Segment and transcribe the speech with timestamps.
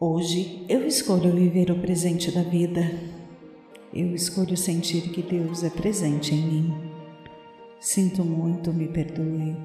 [0.00, 2.82] Hoje eu escolho viver o presente da vida.
[3.92, 6.74] Eu escolho sentir que Deus é presente em mim.
[7.78, 9.56] Sinto muito, me perdoe.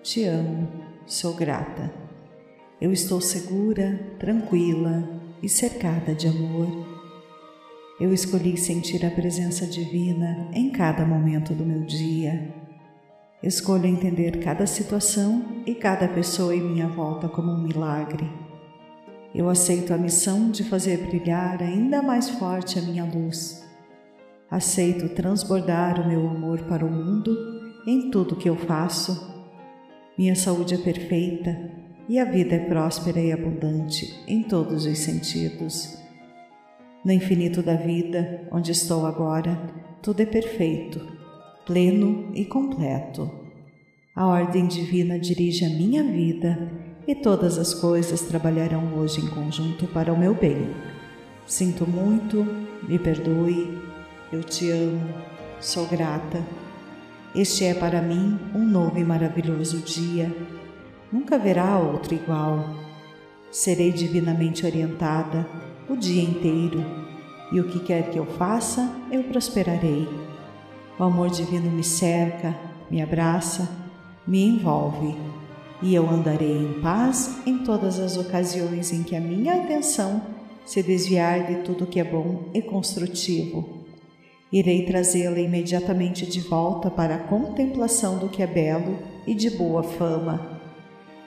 [0.00, 0.68] Te amo,
[1.04, 1.92] sou grata.
[2.80, 6.68] Eu estou segura, tranquila e cercada de amor.
[7.98, 12.54] Eu escolhi sentir a presença divina em cada momento do meu dia.
[13.42, 18.41] Escolho entender cada situação e cada pessoa em minha volta como um milagre.
[19.34, 23.66] Eu aceito a missão de fazer brilhar ainda mais forte a minha luz.
[24.50, 27.34] Aceito transbordar o meu amor para o mundo
[27.86, 29.32] em tudo que eu faço.
[30.18, 31.70] Minha saúde é perfeita
[32.06, 35.96] e a vida é próspera e abundante em todos os sentidos.
[37.02, 39.58] No infinito da vida, onde estou agora,
[40.02, 41.00] tudo é perfeito,
[41.64, 43.30] pleno e completo.
[44.14, 49.86] A ordem divina dirige a minha vida e todas as coisas trabalharão hoje em conjunto
[49.86, 50.74] para o meu bem.
[51.46, 52.46] Sinto muito,
[52.88, 53.78] me perdoe,
[54.32, 55.12] eu te amo,
[55.60, 56.44] sou grata.
[57.34, 60.34] Este é para mim um novo e maravilhoso dia.
[61.10, 62.64] Nunca haverá outro igual.
[63.50, 65.46] Serei divinamente orientada
[65.88, 66.84] o dia inteiro
[67.50, 70.08] e o que quer que eu faça, eu prosperarei.
[70.98, 72.56] O amor divino me cerca,
[72.90, 73.68] me abraça,
[74.26, 75.31] me envolve
[75.82, 80.22] e eu andarei em paz em todas as ocasiões em que a minha atenção
[80.64, 83.82] se desviar de tudo que é bom e construtivo.
[84.52, 89.82] Irei trazê-la imediatamente de volta para a contemplação do que é belo e de boa
[89.82, 90.60] fama.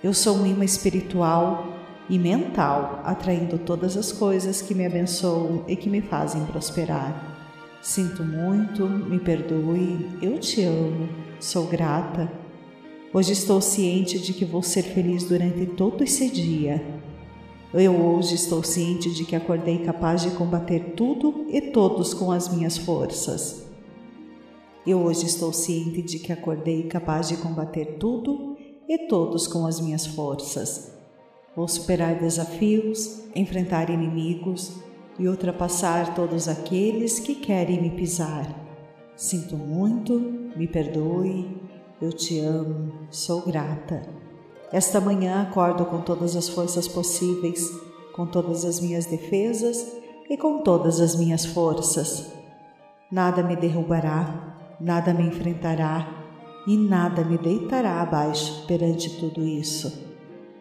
[0.02, 1.68] Eu sou um imã espiritual
[2.08, 7.36] e mental, atraindo todas as coisas que me abençoam e que me fazem prosperar.
[7.82, 12.45] Sinto muito, me perdoe, eu te amo, sou grata
[13.16, 16.86] Hoje estou ciente de que vou ser feliz durante todo esse dia.
[17.74, 22.54] Eu hoje estou ciente de que acordei capaz de combater tudo e todos com as
[22.54, 23.68] minhas forças.
[24.86, 29.80] Eu hoje estou ciente de que acordei capaz de combater tudo e todos com as
[29.80, 30.92] minhas forças.
[31.56, 34.74] Vou superar desafios, enfrentar inimigos
[35.18, 38.54] e ultrapassar todos aqueles que querem me pisar.
[39.16, 40.20] Sinto muito,
[40.58, 41.64] me perdoe,
[42.02, 44.02] eu te amo, sou grata.
[44.72, 47.72] Esta manhã acordo com todas as forças possíveis,
[48.14, 49.96] com todas as minhas defesas
[50.30, 52.32] e com todas as minhas forças.
[53.10, 56.08] Nada me derrubará, nada me enfrentará
[56.68, 60.04] e nada me deitará abaixo perante tudo isso.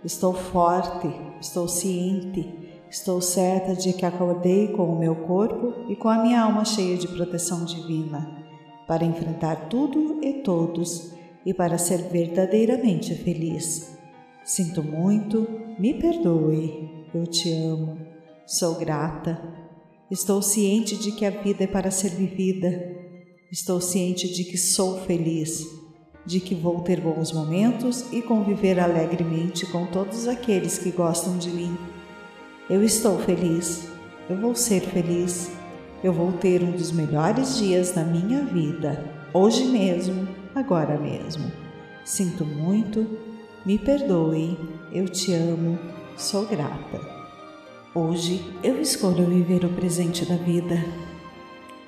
[0.05, 1.09] Estou forte,
[1.41, 2.47] estou ciente,
[2.89, 6.97] estou certa de que acordei com o meu corpo e com a minha alma cheia
[6.97, 8.45] de proteção divina
[8.87, 13.97] para enfrentar tudo e todos e para ser verdadeiramente feliz.
[14.45, 15.47] Sinto muito,
[15.79, 17.99] me perdoe, eu te amo,
[18.47, 19.41] sou grata.
[20.11, 22.93] Estou ciente de que a vida é para ser vivida.
[23.51, 25.67] Estou ciente de que sou feliz,
[26.27, 31.51] de que vou ter bons momentos e conviver alegremente com todos aqueles que gostam de
[31.51, 31.77] mim.
[32.69, 33.87] Eu estou feliz,
[34.29, 35.51] eu vou ser feliz,
[36.03, 41.51] eu vou ter um dos melhores dias da minha vida, hoje mesmo agora mesmo.
[42.05, 43.07] Sinto muito,
[43.65, 44.59] me perdoe,
[44.93, 45.79] eu te amo,
[46.17, 47.01] sou grata.
[47.95, 50.77] Hoje eu escolho viver o presente da vida.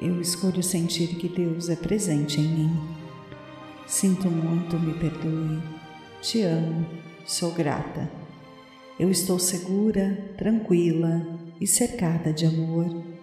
[0.00, 2.88] Eu escolho sentir que Deus é presente em mim.
[3.86, 5.62] Sinto muito, me perdoe,
[6.20, 6.86] te amo,
[7.24, 8.10] sou grata.
[8.98, 11.26] Eu estou segura, tranquila
[11.60, 13.15] e cercada de amor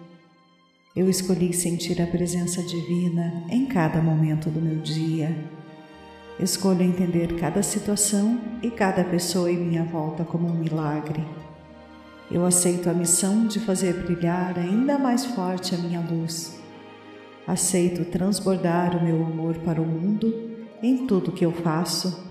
[0.96, 5.36] eu escolhi sentir a presença divina em cada momento do meu dia.
[6.38, 11.24] Escolho entender cada situação e cada pessoa em minha volta como um milagre.
[12.30, 16.60] Eu aceito a missão de fazer brilhar ainda mais forte a minha luz.
[17.44, 20.32] Aceito transbordar o meu amor para o mundo
[20.80, 22.24] em tudo que eu faço.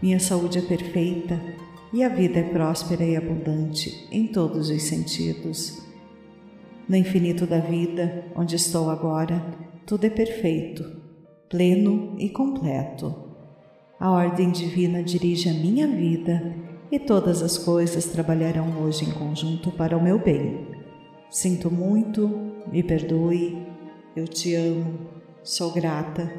[0.00, 1.40] Minha saúde é perfeita
[1.92, 5.91] e a vida é próspera e abundante em todos os sentidos.
[6.88, 9.40] No infinito da vida, onde estou agora,
[9.86, 10.84] tudo é perfeito,
[11.48, 13.14] pleno e completo.
[14.00, 16.54] A ordem divina dirige a minha vida
[16.90, 20.66] e todas as coisas trabalharão hoje em conjunto para o meu bem.
[21.30, 22.28] Sinto muito,
[22.70, 23.64] me perdoe,
[24.16, 24.98] eu te amo,
[25.42, 26.32] sou grata.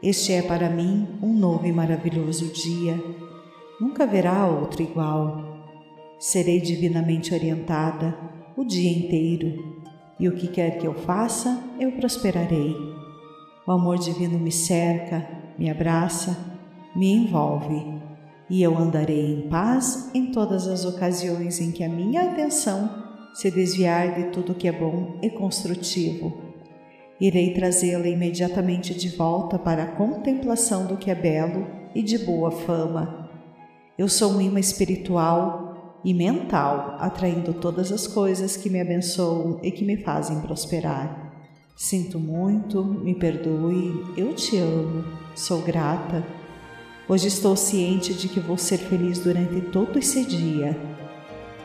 [0.00, 3.02] Este é para mim um novo e maravilhoso dia.
[3.80, 5.56] Nunca haverá outro igual.
[6.20, 8.16] Serei divinamente orientada
[8.56, 9.76] o dia inteiro,
[10.18, 12.74] e o que quer que eu faça, eu prosperarei.
[13.66, 16.36] O amor divino me cerca, me abraça,
[16.94, 17.84] me envolve,
[18.48, 23.04] e eu andarei em paz em todas as ocasiões em que a minha atenção
[23.34, 26.32] se desviar de tudo que é bom e construtivo.
[27.20, 32.50] Irei trazê-la imediatamente de volta para a contemplação do que é belo e de boa
[32.50, 33.28] fama.
[33.98, 35.65] Eu sou um imã espiritual
[36.06, 41.34] e mental, atraindo todas as coisas que me abençoam e que me fazem prosperar.
[41.76, 45.04] Sinto muito, me perdoe, eu te amo,
[45.34, 46.24] sou grata.
[47.06, 50.96] Hoje estou ciente de que vou ser feliz durante todo esse dia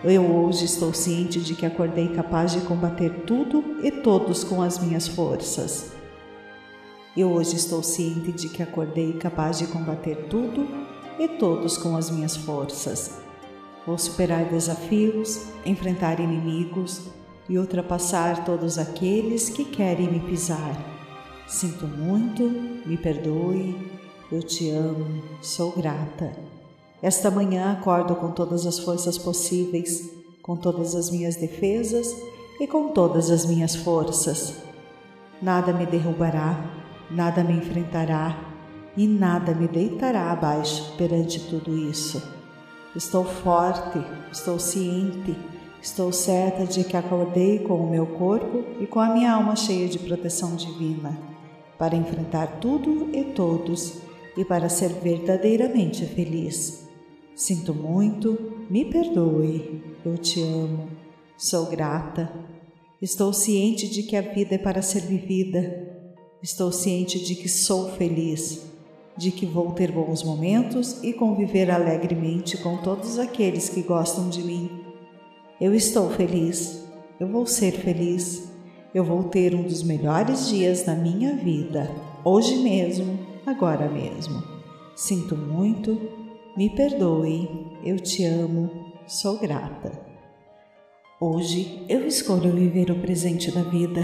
[0.03, 4.79] eu hoje estou ciente de que acordei capaz de combater tudo e todos com as
[4.79, 5.91] minhas forças.
[7.15, 10.67] Eu hoje estou ciente de que acordei capaz de combater tudo
[11.19, 13.20] e todos com as minhas forças.
[13.86, 17.07] Vou superar desafios, enfrentar inimigos
[17.50, 20.78] e ultrapassar todos aqueles que querem me pisar.
[21.48, 22.44] Sinto muito,
[22.86, 23.75] me perdoe,
[24.31, 26.31] eu te amo, sou grata.
[27.01, 30.12] Esta manhã acordo com todas as forças possíveis,
[30.42, 32.16] com todas as minhas defesas
[32.60, 34.56] e com todas as minhas forças.
[35.42, 36.56] Nada me derrubará,
[37.10, 38.38] nada me enfrentará
[38.95, 42.40] e nada me deitará abaixo perante tudo isso.
[42.93, 43.99] Estou forte,
[44.33, 45.33] estou ciente,
[45.81, 49.88] estou certa de que acordei com o meu corpo e com a minha alma cheia
[49.88, 51.17] de proteção divina,
[51.77, 53.99] para enfrentar tudo e todos
[54.35, 56.85] e para ser verdadeiramente feliz.
[57.33, 58.38] Sinto muito,
[58.69, 60.89] me perdoe, eu te amo,
[61.38, 62.29] sou grata.
[63.01, 65.89] Estou ciente de que a vida é para ser vivida.
[66.43, 68.70] Estou ciente de que sou feliz,
[69.21, 74.41] de que vou ter bons momentos e conviver alegremente com todos aqueles que gostam de
[74.41, 74.68] mim.
[75.62, 76.88] Eu estou feliz,
[77.19, 78.51] eu vou ser feliz,
[78.95, 81.88] eu vou ter um dos melhores dias da minha vida,
[82.25, 84.41] hoje mesmo, agora mesmo.
[84.95, 86.01] Sinto muito,
[86.57, 87.47] me perdoe,
[87.85, 88.71] eu te amo,
[89.06, 89.91] sou grata.
[91.19, 94.01] Hoje eu escolho viver o presente da vida.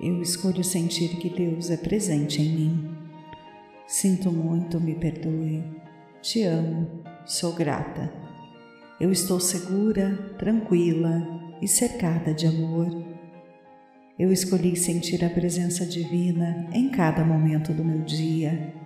[0.00, 2.97] Eu escolho sentir que Deus é presente em mim.
[3.88, 5.64] Sinto muito, me perdoe.
[6.22, 8.12] Te amo, sou grata.
[9.00, 11.26] Eu estou segura, tranquila
[11.60, 12.86] e cercada de amor.
[14.16, 18.78] Eu escolhi sentir a presença divina em cada momento do meu dia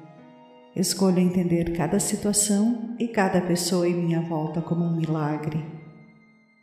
[0.74, 5.62] Escolho entender cada situação e cada pessoa em minha volta como um milagre.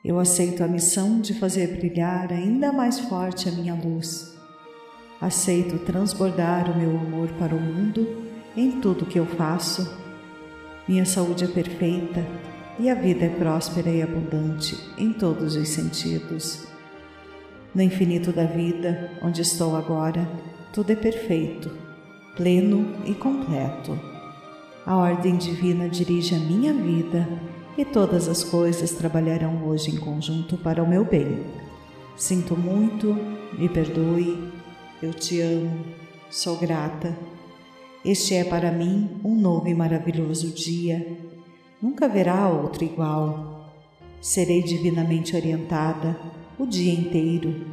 [0.03, 4.35] Eu aceito a missão de fazer brilhar ainda mais forte a minha luz.
[5.21, 8.28] Aceito transbordar o meu amor para o mundo
[8.59, 9.89] em tudo que eu faço.
[10.87, 12.25] Minha saúde é perfeita
[12.79, 16.67] e a vida é próspera e abundante em todos os sentidos.
[17.73, 20.27] No infinito da vida, onde estou agora,
[20.73, 21.89] tudo é perfeito
[22.39, 23.99] pleno e completo.
[24.85, 27.27] A ordem divina dirige a minha vida
[27.77, 31.43] e todas as coisas trabalharão hoje em conjunto para o meu bem.
[32.15, 33.13] Sinto muito,
[33.57, 34.51] me perdoe,
[35.03, 35.83] eu te amo,
[36.29, 37.13] sou grata.
[38.03, 41.17] Este é para mim um novo e maravilhoso dia.
[41.81, 43.73] Nunca haverá outro igual.
[44.21, 46.17] Serei divinamente orientada
[46.57, 47.65] o dia inteiro,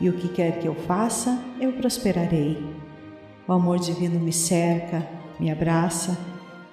[0.00, 2.56] e o que quer que eu faça, eu prosperarei.
[3.46, 5.08] O amor divino me cerca,
[5.40, 6.16] me abraça,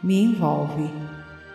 [0.04, 0.88] me envolve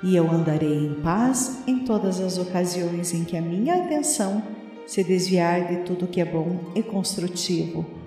[0.02, 4.42] e eu andarei em paz em todas as ocasiões em que a minha atenção
[4.86, 7.99] se desviar de tudo que é bom e construtivo.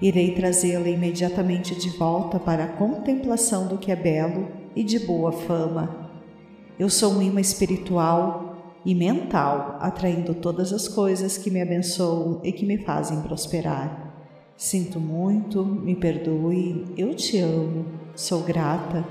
[0.00, 5.32] Irei trazê-la imediatamente de volta para a contemplação do que é belo e de boa
[5.32, 6.08] fama.
[6.78, 12.52] Eu sou um imã espiritual e mental, atraindo todas as coisas que me abençoam e
[12.52, 14.08] que me fazem prosperar.
[14.56, 19.04] Sinto muito, me perdoe, eu te amo, sou grata.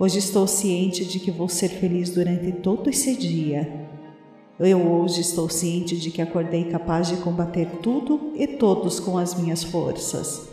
[0.00, 3.88] Hoje estou ciente de que vou ser feliz durante todo esse dia.
[4.60, 9.32] Eu hoje estou ciente de que acordei capaz de combater tudo e todos com as
[9.34, 10.48] minhas forças.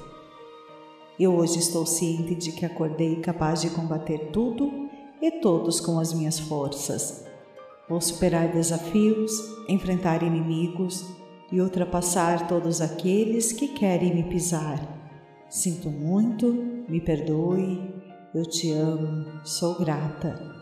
[1.20, 6.14] Eu hoje estou ciente de que acordei capaz de combater tudo e todos com as
[6.14, 7.26] minhas forças.
[7.90, 9.32] Vou superar desafios,
[9.68, 11.04] enfrentar inimigos,
[11.52, 14.80] e ultrapassar todos aqueles que querem me pisar.
[15.50, 16.54] Sinto muito,
[16.88, 17.80] me perdoe,
[18.36, 20.55] eu te amo, sou grata.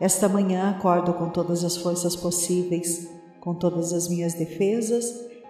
[0.00, 5.04] Esta manhã acordo com todas as forças possíveis, com todas as minhas defesas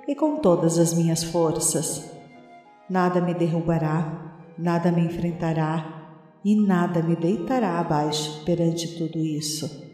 [0.09, 2.11] e com todas as minhas forças.
[2.89, 9.89] Nada me derrubará, nada me enfrentará e nada me deitará abaixo perante tudo isso.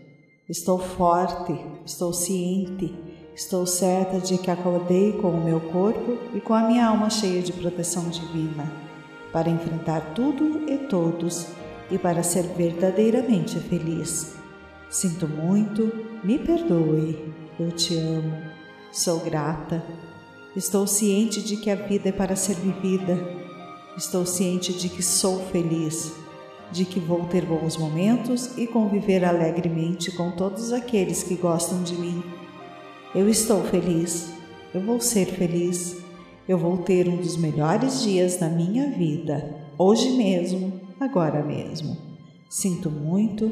[0.49, 2.95] Estou forte, estou ciente
[3.37, 7.43] Estou certa de que acordei com o meu corpo e com a minha alma cheia
[7.43, 8.73] de proteção divina,
[9.31, 11.47] para enfrentar tudo e todos
[11.91, 14.36] e para ser verdadeiramente feliz.
[14.89, 18.37] Sinto muito, me perdoe, eu te amo,
[18.93, 19.85] sou grata.
[20.55, 23.19] Estou ciente de que a vida é para ser vivida.
[23.97, 26.13] Estou ciente de que sou feliz,
[26.71, 31.95] de que vou ter bons momentos e conviver alegremente com todos aqueles que gostam de
[31.95, 32.23] mim.
[33.15, 34.31] Eu estou feliz,
[34.73, 35.97] eu vou ser feliz,
[36.49, 41.97] eu vou ter um dos melhores dias da minha vida, hoje mesmo, agora mesmo.
[42.49, 43.51] Sinto muito,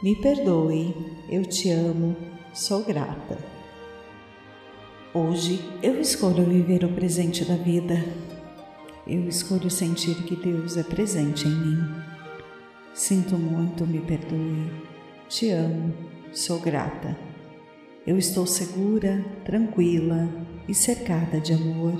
[0.00, 0.94] me perdoe,
[1.28, 2.16] eu te amo,
[2.54, 3.36] sou grata.
[5.12, 8.04] Hoje eu escolho viver o presente da vida.
[9.04, 11.94] Eu escolho sentir que Deus é presente em mim.
[12.94, 14.70] Sinto muito, me perdoe,
[15.28, 15.92] te amo,
[16.32, 17.18] sou grata.
[18.06, 20.28] Eu estou segura, tranquila
[20.68, 21.94] e cercada de amor.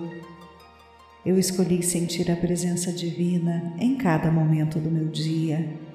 [1.26, 5.88] Eu escolhi sentir a presença divina em cada momento do meu dia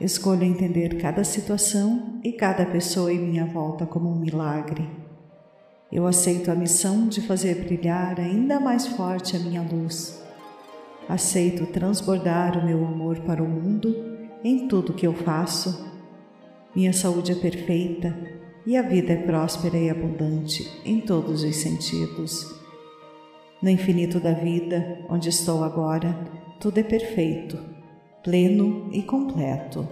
[0.00, 4.88] Escolho entender cada situação e cada pessoa em minha volta como um milagre.
[5.92, 10.24] Eu aceito a missão de fazer brilhar ainda mais forte a minha luz.
[11.06, 13.94] Aceito transbordar o meu amor para o mundo
[14.42, 15.92] em tudo que eu faço.
[16.74, 18.16] Minha saúde é perfeita
[18.64, 22.58] e a vida é próspera e abundante em todos os sentidos.
[23.62, 26.18] No infinito da vida, onde estou agora,
[26.58, 27.79] tudo é perfeito
[28.22, 29.88] pleno e completo.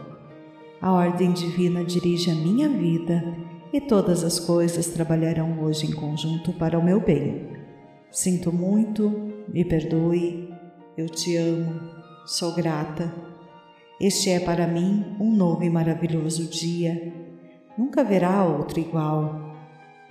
[0.81, 3.25] A ordem divina dirige a minha vida
[3.73, 7.49] e todas as coisas trabalharão hoje em conjunto para o meu bem.
[8.11, 9.11] Sinto muito,
[9.49, 10.53] me perdoe,
[10.97, 11.81] eu te amo,
[12.27, 13.13] sou grata.
[14.01, 17.13] Este é para mim um novo e maravilhoso dia.
[17.77, 19.57] Nunca haverá outro igual.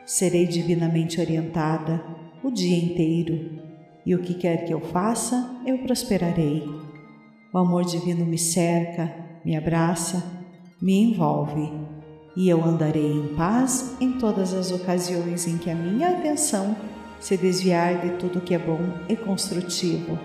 [0.05, 2.03] Serei divinamente orientada
[2.43, 3.59] o dia inteiro,
[4.05, 6.86] e o que quer que eu faça, eu prosperarei.
[7.53, 9.13] O amor divino me cerca,
[9.43, 10.23] me abraça,
[10.81, 11.71] me envolve
[12.35, 16.75] e eu andarei em paz em todas as ocasiões em que a minha atenção
[17.19, 20.19] se desviar de tudo que é bom e construtivo.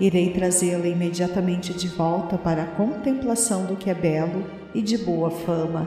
[0.00, 4.44] Irei trazê-la imediatamente de volta para a contemplação do que é belo
[4.74, 5.86] e de boa fama.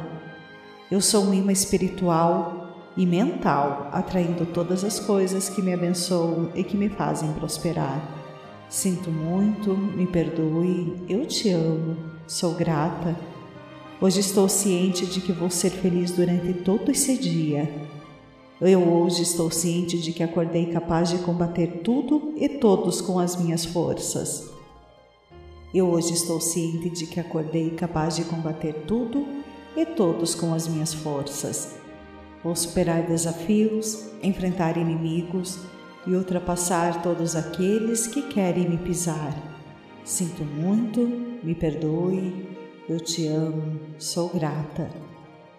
[0.90, 6.64] Eu sou um imã espiritual e mental, atraindo todas as coisas que me abençoam e
[6.64, 8.23] que me fazem prosperar.
[8.74, 13.16] Sinto muito, me perdoe, eu te amo, sou grata.
[14.02, 17.72] Hoje estou ciente de que vou ser feliz durante todo esse dia.
[18.60, 23.36] Eu hoje estou ciente de que acordei capaz de combater tudo e todos com as
[23.36, 24.50] minhas forças.
[25.72, 29.24] Eu hoje estou ciente de que acordei capaz de combater tudo
[29.78, 31.76] e todos com as minhas forças.
[32.44, 35.60] Vou superar desafios, enfrentar inimigos,
[36.06, 39.34] e ultrapassar todos aqueles que querem me pisar.
[40.04, 41.00] Sinto muito,
[41.44, 42.48] me perdoe,
[42.90, 44.90] eu te amo, sou grata.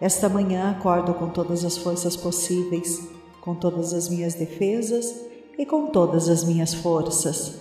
[0.00, 3.08] Esta manhã acordo com todas as forças possíveis,
[3.40, 5.24] com todas as minhas defesas
[5.58, 7.60] e com todas as minhas forças.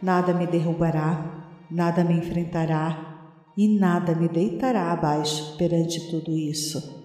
[0.00, 7.04] Nada me derrubará, nada me enfrentará e nada me deitará abaixo perante tudo isso.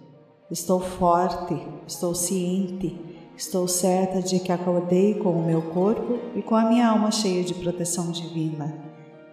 [0.52, 1.56] Estou forte,
[1.88, 3.11] estou ciente
[3.42, 7.44] Estou certa de que acordei com o meu corpo e com a minha alma cheia
[7.44, 8.72] de proteção divina,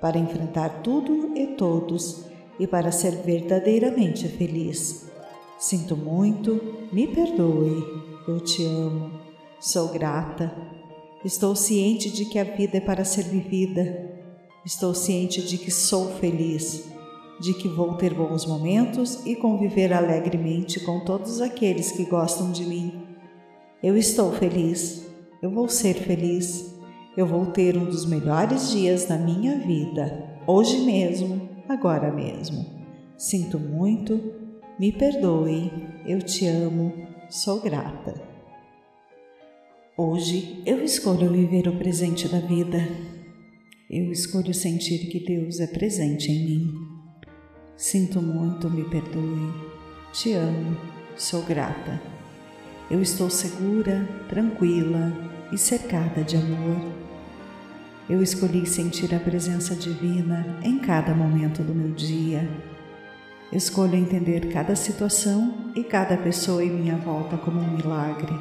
[0.01, 2.25] para enfrentar tudo e todos
[2.59, 5.11] e para ser verdadeiramente feliz.
[5.59, 6.59] Sinto muito,
[6.91, 7.85] me perdoe,
[8.27, 9.11] eu te amo,
[9.61, 10.57] sou grata.
[11.23, 14.11] Estou ciente de que a vida é para ser vivida.
[14.65, 16.89] Estou ciente de que sou feliz,
[17.39, 22.65] de que vou ter bons momentos e conviver alegremente com todos aqueles que gostam de
[22.65, 23.08] mim
[23.83, 25.07] eu estou feliz,
[25.41, 26.75] eu vou ser feliz,
[27.17, 32.67] eu vou ter um dos melhores dias da minha vida, hoje mesmo, agora mesmo.
[33.17, 34.21] Sinto muito,
[34.79, 35.71] me perdoe,
[36.07, 36.93] eu te amo,
[37.31, 38.21] sou grata.
[39.97, 42.79] Hoje eu escolho viver o presente da vida.
[43.91, 46.75] Eu escolho sentir que Deus é presente em mim.
[47.77, 49.53] Sinto muito, me perdoe,
[50.13, 50.77] te amo,
[51.17, 52.18] sou grata.
[52.91, 55.13] Eu estou segura, tranquila
[55.53, 56.91] e cercada de amor.
[58.09, 62.49] Eu escolhi sentir a presença divina em cada momento do meu dia.
[63.53, 68.35] Escolho entender cada situação e cada pessoa em minha volta como um milagre.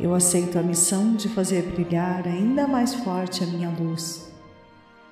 [0.00, 4.26] Eu aceito a missão de fazer brilhar ainda mais forte a minha luz.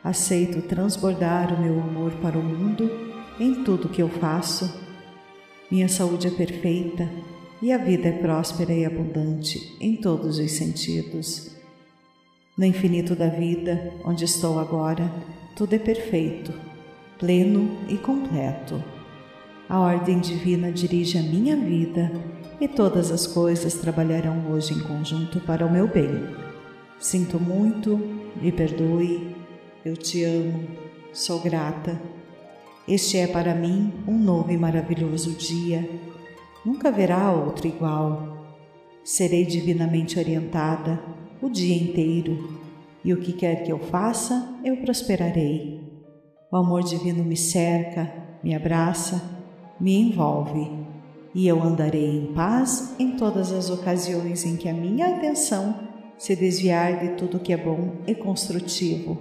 [0.03, 2.91] Aceito transbordar o meu amor para o mundo
[3.39, 4.75] em tudo que eu faço.
[5.71, 7.07] Minha saúde é perfeita
[7.63, 11.53] e a vida é próspera e abundante em todos os sentidos.
[12.59, 15.11] No infinito da vida, onde estou agora,
[15.55, 16.53] tudo é perfeito,
[17.21, 18.83] pleno e completo.
[19.69, 22.11] A ordem divina dirige a minha vida
[22.61, 26.11] e todas as coisas trabalharão hoje em conjunto para o meu bem.
[26.99, 27.97] Sinto muito,
[28.43, 29.37] me perdoe,
[29.85, 30.67] eu te amo,
[31.13, 31.99] sou grata.
[32.89, 36.12] Este é para mim um novo e maravilhoso dia.
[36.65, 38.47] Nunca haverá outro igual.
[39.05, 41.03] Serei divinamente orientada
[41.41, 42.61] o dia inteiro,
[43.05, 45.83] e o que quer que eu faça, eu prosperarei.
[46.53, 48.13] O amor divino me cerca,
[48.45, 49.21] me abraça,
[49.81, 50.71] me envolve,
[51.35, 55.75] e eu andarei em paz em todas as ocasiões em que a minha atenção
[56.17, 59.19] se desviar de tudo que é bom e construtivo.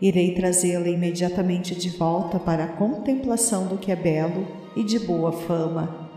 [0.00, 5.30] Irei trazê-la imediatamente de volta para a contemplação do que é belo e de boa
[5.30, 6.07] fama.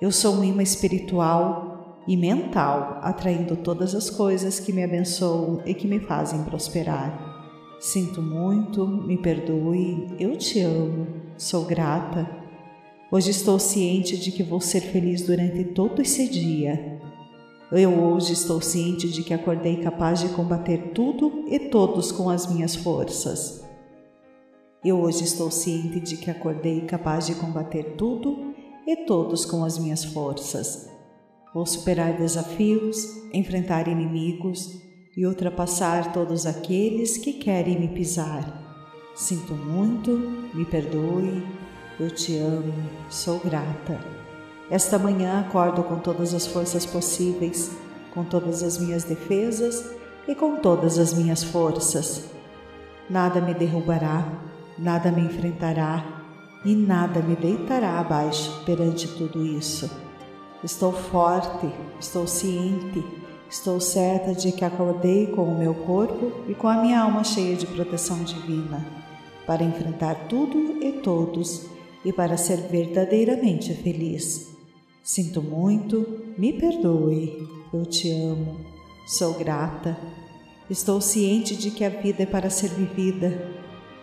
[0.00, 5.74] Eu sou um imã espiritual e mental, atraindo todas as coisas que me abençoam e
[5.74, 7.76] que me fazem prosperar.
[7.78, 12.26] Sinto muito, me perdoe, eu te amo, sou grata.
[13.12, 16.98] Hoje estou ciente de que vou ser feliz durante todo esse dia.
[17.70, 22.50] Eu hoje estou ciente de que acordei capaz de combater tudo e todos com as
[22.50, 23.62] minhas forças.
[24.82, 28.49] Eu hoje estou ciente de que acordei capaz de combater tudo
[28.90, 30.90] e todos com as minhas forças.
[31.54, 32.96] Vou superar desafios,
[33.32, 34.82] enfrentar inimigos
[35.16, 38.52] e ultrapassar todos aqueles que querem me pisar.
[39.14, 40.10] Sinto muito,
[40.52, 41.46] me perdoe,
[42.00, 42.74] eu te amo,
[43.08, 44.04] sou grata.
[44.68, 47.70] Esta manhã acordo com todas as forças possíveis,
[48.12, 49.88] com todas as minhas defesas
[50.26, 52.24] e com todas as minhas forças.
[53.08, 54.26] Nada me derrubará,
[54.76, 56.19] nada me enfrentará
[56.64, 59.90] e nada me deitará abaixo perante tudo isso.
[60.62, 63.02] Estou forte, estou ciente,
[63.48, 67.56] estou certa de que acordei com o meu corpo e com a minha alma cheia
[67.56, 68.86] de proteção divina,
[69.46, 71.66] para enfrentar tudo e todos
[72.04, 74.50] e para ser verdadeiramente feliz.
[75.02, 78.60] Sinto muito, me perdoe, eu te amo,
[79.06, 79.98] sou grata.
[80.68, 83.48] Estou ciente de que a vida é para ser vivida.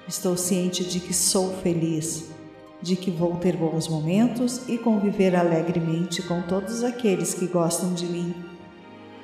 [0.07, 2.36] Estou ciente de que sou feliz
[2.81, 8.05] de que vou ter bons momentos e conviver alegremente com todos aqueles que gostam de
[8.05, 8.33] mim.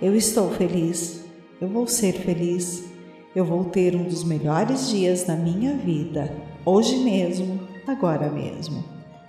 [0.01, 1.23] Eu estou feliz,
[1.61, 2.83] eu vou ser feliz,
[3.35, 6.35] eu vou ter um dos melhores dias da minha vida,
[6.65, 8.83] hoje mesmo, agora mesmo.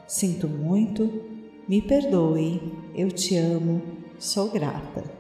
[0.07, 1.23] Sinto muito,
[1.69, 2.61] me perdoe,
[2.95, 3.83] eu te amo,
[4.19, 5.14] sou grata.